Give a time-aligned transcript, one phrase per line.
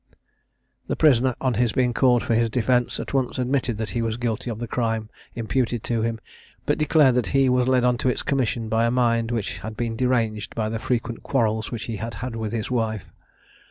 [0.87, 4.01] The prisoner, on his being called on for his defence, at once admitted that he
[4.01, 6.19] was guilty of the crime imputed to him,
[6.65, 9.77] but declared that he was led on to its commission by a mind which had
[9.77, 13.11] been deranged by the frequent quarrels which he had with his wife.